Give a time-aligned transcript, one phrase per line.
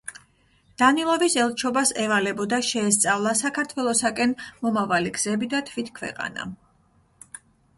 [0.81, 4.33] დანილოვის ელჩობას ევალებოდა შეესწავლა საქართველოსაკენ
[4.65, 6.49] მომავალი გზები და თვით ქვეყანა.